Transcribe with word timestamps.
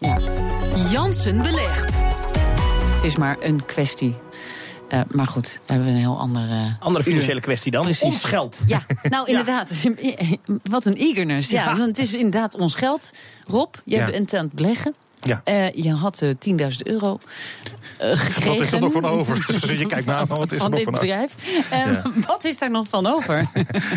Ja. 0.00 0.18
Jansen 0.90 1.42
belegt. 1.42 1.94
Het 2.94 3.04
is 3.04 3.16
maar 3.16 3.36
een 3.40 3.64
kwestie. 3.64 4.16
Uh, 4.92 5.00
maar 5.10 5.26
goed, 5.26 5.44
daar 5.44 5.76
hebben 5.76 5.86
we 5.86 5.92
een 5.92 5.98
heel 5.98 6.18
andere. 6.18 6.76
Andere 6.78 7.04
financiële 7.04 7.34
uur. 7.34 7.40
kwestie 7.40 7.72
dan. 7.72 7.82
Precies. 7.82 8.02
Ons 8.02 8.24
geld. 8.24 8.62
Ja, 8.66 8.82
nou 9.02 9.28
inderdaad. 9.30 9.70
Wat 10.70 10.84
een 10.84 10.94
eagerness. 10.94 11.50
Ja, 11.50 11.64
ja. 11.64 11.86
het 11.86 11.98
is 11.98 12.12
inderdaad 12.12 12.56
ons 12.56 12.74
geld. 12.74 13.10
Rob, 13.46 13.74
jij 13.84 13.98
ja. 13.98 14.10
bent 14.10 14.34
aan 14.34 14.44
het 14.44 14.52
beleggen. 14.52 14.94
Ja. 15.20 15.42
Uh, 15.44 15.70
je 15.70 15.92
had 15.92 16.22
uh, 16.22 16.30
10.000 16.30 16.76
euro 16.82 17.18
uh, 18.02 18.10
gekregen. 18.10 18.48
Wat 18.48 18.60
is 18.60 18.72
er 18.72 18.80
nog 18.80 18.92
van 18.92 19.04
over? 19.04 19.46
Dus 19.46 19.78
je 19.78 19.86
kijkt 19.86 20.06
naar 20.06 20.26
wat 20.26 20.52
is 20.52 20.58
van 20.58 20.66
er 20.66 20.70
nog 20.70 20.78
dit 20.78 20.88
van 20.88 20.92
bedrijf. 20.92 21.34
Ja. 21.70 22.02
Wat 22.26 22.44
is 22.44 22.58
daar 22.58 22.70
nog 22.70 22.88
van 22.88 23.06
over? 23.06 23.46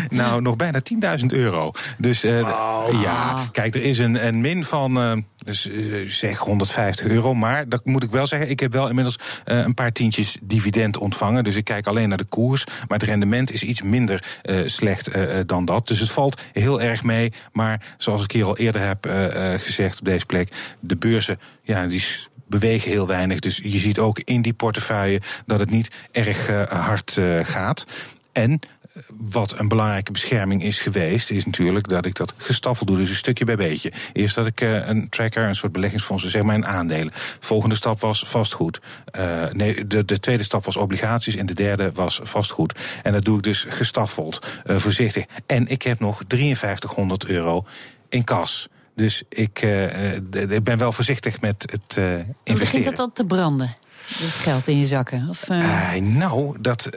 nou, 0.08 0.42
nog 0.42 0.56
bijna 0.56 0.80
10.000 1.20 1.26
euro. 1.26 1.70
Dus 1.98 2.20
ja, 2.20 3.48
kijk, 3.52 3.74
er 3.74 3.82
is 3.82 3.98
een, 3.98 4.26
een 4.26 4.40
min 4.40 4.64
van 4.64 5.24
dus, 5.44 5.70
zeg 6.06 6.38
150 6.38 7.06
euro. 7.06 7.34
Maar 7.34 7.68
dat 7.68 7.84
moet 7.84 8.02
ik 8.02 8.10
wel 8.10 8.26
zeggen, 8.26 8.50
ik 8.50 8.60
heb 8.60 8.72
wel 8.72 8.88
inmiddels 8.88 9.18
een 9.44 9.74
paar 9.74 9.92
tientjes 9.92 10.36
dividend 10.42 10.96
ontvangen. 10.96 11.44
Dus 11.44 11.56
ik 11.56 11.64
kijk 11.64 11.86
alleen 11.86 12.08
naar 12.08 12.18
de 12.18 12.24
koers. 12.24 12.64
Maar 12.64 12.98
het 12.98 13.08
rendement 13.08 13.52
is 13.52 13.62
iets 13.62 13.82
minder 13.82 14.40
slecht 14.64 15.10
dan 15.46 15.64
dat. 15.64 15.88
Dus 15.88 16.00
het 16.00 16.10
valt 16.10 16.40
heel 16.52 16.80
erg 16.80 17.02
mee. 17.02 17.32
Maar 17.52 17.94
zoals 17.96 18.22
ik 18.24 18.30
hier 18.30 18.44
al 18.44 18.56
eerder 18.56 18.80
heb 18.80 19.08
gezegd 19.60 19.98
op 19.98 20.04
deze 20.04 20.26
plek, 20.26 20.52
de 20.80 20.96
ja, 21.62 21.86
die 21.86 22.04
bewegen 22.46 22.90
heel 22.90 23.06
weinig. 23.06 23.38
Dus 23.38 23.60
je 23.62 23.78
ziet 23.78 23.98
ook 23.98 24.18
in 24.18 24.42
die 24.42 24.52
portefeuille 24.52 25.20
dat 25.46 25.60
het 25.60 25.70
niet 25.70 25.90
erg 26.12 26.50
uh, 26.50 26.62
hard 26.62 27.16
uh, 27.16 27.44
gaat. 27.44 27.84
En 28.32 28.60
wat 29.08 29.58
een 29.58 29.68
belangrijke 29.68 30.12
bescherming 30.12 30.62
is 30.62 30.80
geweest, 30.80 31.30
is 31.30 31.44
natuurlijk 31.44 31.88
dat 31.88 32.06
ik 32.06 32.14
dat 32.14 32.34
gestaffeld 32.36 32.88
doe. 32.88 32.98
Dus 32.98 33.08
een 33.08 33.16
stukje 33.16 33.44
bij 33.44 33.56
beetje. 33.56 33.92
Eerst 34.12 34.34
dat 34.34 34.46
ik 34.46 34.60
een 34.60 35.08
tracker, 35.08 35.48
een 35.48 35.54
soort 35.54 35.72
beleggingsfonds, 35.72 36.24
zeg 36.24 36.42
maar 36.42 36.54
een 36.54 36.66
aandelen. 36.66 37.12
Volgende 37.40 37.74
stap 37.74 38.00
was 38.00 38.24
vastgoed. 38.26 38.80
Nee, 39.52 39.86
de, 39.86 40.04
de 40.04 40.20
tweede 40.20 40.42
stap 40.42 40.64
was 40.64 40.76
obligaties 40.76 41.36
en 41.36 41.46
de 41.46 41.54
derde 41.54 41.92
was 41.92 42.20
vastgoed. 42.22 42.78
En 43.02 43.12
dat 43.12 43.24
doe 43.24 43.36
ik 43.36 43.42
dus 43.42 43.66
gestaffeld, 43.68 44.46
voorzichtig. 44.66 45.24
En 45.46 45.66
ik 45.68 45.82
heb 45.82 46.00
nog 46.00 46.22
5300 46.28 47.26
euro 47.26 47.64
in 48.08 48.24
kas. 48.24 48.68
Dus 48.94 49.22
ik, 49.28 49.62
uh, 49.62 50.14
ik 50.50 50.64
ben 50.64 50.78
wel 50.78 50.92
voorzichtig 50.92 51.40
met 51.40 51.70
het 51.70 51.96
uh, 51.98 52.04
investeren. 52.14 52.58
Begint 52.58 52.84
dat 52.84 52.96
dan 52.96 53.12
te 53.12 53.24
branden? 53.24 53.76
Het 54.08 54.30
geld 54.30 54.68
in 54.68 54.78
je 54.78 54.84
zakken? 54.84 55.26
Of, 55.28 55.50
uh... 55.50 55.94
nou, 55.94 56.56
dat 56.60 56.88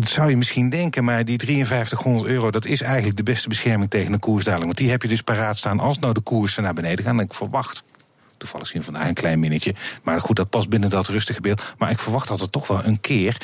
zou 0.00 0.30
je 0.30 0.36
misschien 0.36 0.68
denken, 0.68 1.04
maar 1.04 1.24
die 1.24 1.38
5300 1.38 2.28
euro, 2.28 2.50
dat 2.50 2.64
is 2.64 2.80
eigenlijk 2.80 3.16
de 3.16 3.22
beste 3.22 3.48
bescherming 3.48 3.90
tegen 3.90 4.12
een 4.12 4.18
koersdaling. 4.18 4.64
Want 4.64 4.76
die 4.76 4.90
heb 4.90 5.02
je 5.02 5.08
dus 5.08 5.22
paraat 5.22 5.56
staan 5.56 5.80
als 5.80 5.98
nou 5.98 6.14
de 6.14 6.20
koersen 6.20 6.62
naar 6.62 6.74
beneden 6.74 7.04
gaan. 7.04 7.18
En 7.18 7.24
ik 7.24 7.34
verwacht 7.34 7.84
toevallig 8.38 8.66
zien 8.66 8.82
vandaag 8.82 9.08
een 9.08 9.14
klein 9.14 9.38
minnetje. 9.38 9.74
Maar 10.02 10.20
goed, 10.20 10.36
dat 10.36 10.50
past 10.50 10.68
binnen 10.68 10.90
dat 10.90 11.08
rustige 11.08 11.40
beeld. 11.40 11.74
Maar 11.78 11.90
ik 11.90 11.98
verwacht 11.98 12.28
dat 12.28 12.40
er 12.40 12.50
toch 12.50 12.66
wel 12.66 12.84
een 12.84 13.00
keer 13.00 13.36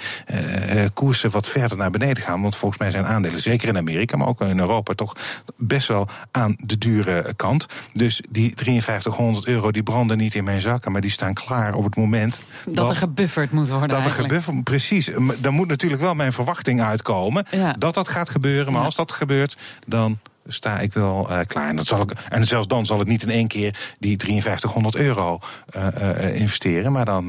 uh, 0.74 0.84
koersen 0.94 1.30
wat 1.30 1.46
verder 1.46 1.76
naar 1.76 1.90
beneden 1.90 2.22
gaan. 2.22 2.42
Want 2.42 2.56
volgens 2.56 2.80
mij 2.80 2.90
zijn 2.90 3.06
aandelen, 3.06 3.40
zeker 3.40 3.68
in 3.68 3.76
Amerika, 3.76 4.16
maar 4.16 4.26
ook 4.28 4.40
in 4.40 4.58
Europa, 4.58 4.94
toch 4.94 5.16
best 5.56 5.88
wel 5.88 6.08
aan 6.30 6.54
de 6.64 6.78
dure 6.78 7.34
kant. 7.36 7.66
Dus 7.92 8.22
die 8.30 8.52
5300 8.56 9.46
euro 9.46 9.70
die 9.70 9.82
branden 9.82 10.18
niet 10.18 10.34
in 10.34 10.44
mijn 10.44 10.60
zakken, 10.60 10.92
maar 10.92 11.00
die 11.00 11.10
staan 11.10 11.34
klaar 11.34 11.74
op 11.74 11.84
het 11.84 11.96
moment. 11.96 12.44
Dat, 12.64 12.74
dat 12.74 12.90
er 12.90 12.96
gebufferd 12.96 13.50
moet 13.50 13.68
worden. 13.68 13.88
Dat 13.88 13.98
eigenlijk. 13.98 14.32
er 14.32 14.40
gebufferd, 14.40 14.64
precies. 14.64 15.10
Dan 15.38 15.54
moet 15.54 15.68
natuurlijk 15.68 16.02
wel 16.02 16.14
mijn 16.14 16.32
verwachting 16.32 16.82
uitkomen 16.82 17.46
ja. 17.50 17.74
dat 17.78 17.94
dat 17.94 18.08
gaat 18.08 18.30
gebeuren. 18.30 18.72
Maar 18.72 18.80
ja. 18.80 18.86
als 18.86 18.96
dat 18.96 19.12
gebeurt, 19.12 19.56
dan 19.86 20.18
sta 20.46 20.78
ik 20.78 20.92
wel 20.92 21.30
uh, 21.30 21.38
klaar. 21.46 21.68
En, 21.68 21.76
dat 21.76 21.86
zal 21.86 22.00
ik, 22.00 22.12
en 22.28 22.46
zelfs 22.46 22.66
dan 22.66 22.86
zal 22.86 23.00
ik 23.00 23.06
niet 23.06 23.22
in 23.22 23.30
één 23.30 23.46
keer 23.46 23.94
die 23.98 24.18
5300 24.18 24.96
euro 24.96 25.38
uh, 25.76 25.86
uh, 26.00 26.40
investeren. 26.40 26.92
Maar 26.92 27.04
dan, 27.04 27.26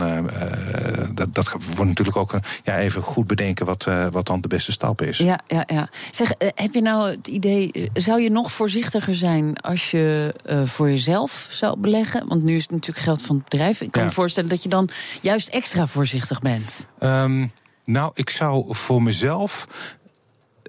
dat, 1.14 1.34
dat 1.34 1.52
wordt 1.52 1.90
natuurlijk 1.90 2.18
ook 2.18 2.40
ja, 2.64 2.78
even 2.78 3.02
goed 3.02 3.28
bedenken 3.28 3.66
wat, 3.66 3.88
wat 4.12 4.26
dan 4.28 4.42
de 4.42 4.48
beste 4.48 4.72
stap 4.72 5.02
is. 5.02 5.18
Ja, 5.18 5.40
ja, 5.48 5.64
ja. 5.66 5.88
Zeg, 6.12 6.32
heb 6.38 6.74
je 6.74 6.82
nou 6.82 7.10
het 7.10 7.28
idee, 7.28 7.92
zou 7.94 8.22
je 8.22 8.30
nog 8.30 8.52
voorzichtiger 8.52 9.16
zijn 9.16 9.58
als 9.58 9.92
je 9.92 10.34
voor 10.66 10.90
jezelf 10.90 11.48
zou 11.50 11.80
beleggen? 11.80 12.28
Want 12.28 12.44
nu 12.44 12.56
is 12.56 12.62
het 12.62 12.72
natuurlijk 12.72 13.06
geld 13.06 13.22
van 13.22 13.36
het 13.36 13.50
bedrijf. 13.50 13.82
Ik 13.82 13.92
kan 13.92 14.02
ja. 14.02 14.08
me 14.08 14.14
voorstellen 14.14 14.50
dat 14.50 14.64
je 14.64 14.70
dan 14.70 14.90
juist 15.22 15.48
extra 15.50 15.88
voorzichtig 15.88 16.40
bent. 16.40 16.88
Um, 17.00 17.52
nou, 17.86 18.12
ik 18.14 18.30
zou 18.30 18.66
voor 18.76 19.04
mezelf 19.04 19.68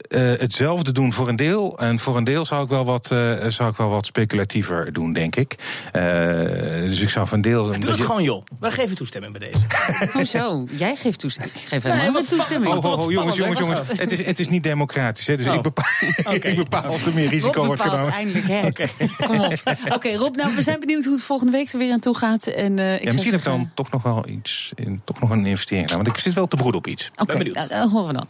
uh, 0.08 0.20
hetzelfde 0.20 0.92
doen 0.92 1.12
voor 1.12 1.28
een 1.28 1.36
deel. 1.36 1.78
En 1.78 1.98
voor 1.98 2.16
een 2.16 2.24
deel 2.24 2.44
zou 2.44 2.62
ik 2.62 2.68
wel 2.68 2.84
wat, 2.84 3.10
uh, 3.12 3.46
zou 3.46 3.70
ik 3.70 3.76
wel 3.76 3.88
wat 3.88 4.06
speculatiever 4.06 4.92
doen, 4.92 5.12
denk 5.12 5.36
ik. 5.36 5.54
Uh, 5.96 6.02
dus 6.80 7.00
ik 7.00 7.10
zou 7.10 7.26
van 7.26 7.40
deel. 7.40 7.64
Doe 7.64 7.74
het 7.74 7.98
je... 7.98 8.04
gewoon, 8.04 8.22
joh. 8.22 8.44
Wij 8.60 8.70
geven 8.70 8.96
toestemming 8.96 9.38
bij 9.38 9.50
deze. 9.50 9.64
Hoezo? 10.18 10.66
Jij 10.70 10.96
geeft 10.96 11.18
toestemming. 11.18 11.56
Ik 11.56 11.66
geef 11.66 11.82
helemaal 11.82 12.12
nee, 12.12 12.22
toestemming. 12.22 12.74
Oh, 12.74 12.84
oh, 12.84 13.00
oh, 13.00 13.10
jongens, 13.10 13.36
jongens, 13.36 13.58
jongens. 13.58 13.80
Het 13.86 14.12
is, 14.12 14.24
het 14.24 14.38
is 14.38 14.48
niet 14.48 14.62
democratisch, 14.62 15.26
hè? 15.26 15.36
Dus 15.36 15.48
oh. 15.48 15.54
ik 15.54 15.62
bepaal, 15.62 15.84
okay. 16.34 16.36
ik 16.50 16.56
bepaal 16.56 16.90
of 16.90 17.06
er 17.06 17.14
meer 17.14 17.28
risico 17.28 17.58
Rob 17.58 17.66
wordt 17.66 17.82
genomen. 17.82 18.12
eindelijk, 18.12 18.46
hè? 18.48 18.66
Okay. 18.66 18.88
Kom 19.16 19.40
op. 19.40 19.52
Oké, 19.64 19.94
okay, 19.94 20.14
Rob, 20.14 20.36
nou, 20.36 20.54
we 20.54 20.62
zijn 20.62 20.80
benieuwd 20.80 21.04
hoe 21.04 21.14
het 21.14 21.22
volgende 21.22 21.52
week 21.52 21.72
er 21.72 21.78
weer 21.78 21.92
aan 21.92 22.00
toe 22.00 22.16
gaat. 22.16 22.46
En, 22.46 22.78
uh, 22.78 22.94
ik 22.94 23.04
ja, 23.04 23.12
misschien 23.12 23.32
heb 23.32 23.40
ik 23.40 23.46
dan 23.46 23.70
toch 23.74 23.90
nog 23.90 24.02
wel 24.02 24.28
iets, 24.28 24.72
in, 24.74 25.00
toch 25.04 25.20
nog 25.20 25.30
een 25.30 25.46
investering 25.46 25.86
gedaan. 25.86 26.04
Want 26.04 26.16
ik 26.16 26.22
zit 26.22 26.34
wel 26.34 26.46
te 26.46 26.56
broeden 26.56 26.80
op 26.80 26.86
iets. 26.86 27.10
Oké, 27.16 27.32
okay, 27.32 27.68
dat 27.68 27.90
horen 27.90 28.06
we 28.06 28.12
dan. 28.12 28.26